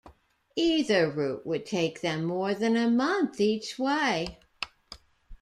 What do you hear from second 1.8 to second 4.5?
them more than a month each way.